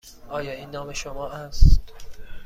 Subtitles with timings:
[0.29, 1.81] آیا این نام شما است؟